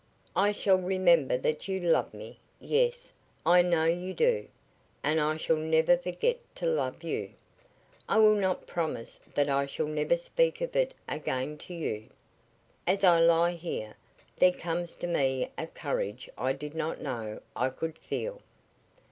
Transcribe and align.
I 0.35 0.51
shall 0.51 0.79
remember 0.79 1.37
that 1.37 1.67
you 1.67 1.79
love 1.79 2.11
me 2.11 2.39
yes, 2.59 3.13
I 3.45 3.61
know 3.61 3.83
you 3.83 4.15
do, 4.15 4.47
and 5.03 5.19
I 5.21 5.37
shall 5.37 5.57
never 5.57 5.95
forget 5.95 6.37
to 6.55 6.65
love 6.65 7.03
you. 7.03 7.29
I 8.09 8.17
will 8.17 8.33
not 8.33 8.65
promise 8.65 9.19
that 9.35 9.47
I 9.47 9.67
shall 9.67 9.85
never 9.85 10.17
speak 10.17 10.59
of 10.59 10.75
it 10.75 10.95
again 11.07 11.55
to 11.59 11.75
you. 11.75 12.09
As 12.87 13.03
I 13.03 13.19
lie 13.19 13.51
here, 13.53 13.95
there 14.39 14.51
comes 14.53 14.95
to 14.95 15.05
me 15.05 15.51
a 15.55 15.67
courage 15.67 16.27
I 16.35 16.53
did 16.53 16.73
not 16.73 16.99
know 16.99 17.39
I 17.55 17.69
could 17.69 17.95
feel." 17.99 18.39